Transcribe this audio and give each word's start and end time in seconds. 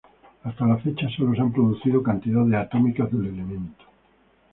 Hasta 0.45 0.65
la 0.65 0.77
fecha 0.79 1.07
sólo 1.15 1.35
se 1.35 1.41
han 1.41 1.53
producido 1.53 2.01
cantidades 2.01 2.55
atómicas 2.55 3.11
del 3.11 3.27
elemento. 3.27 3.83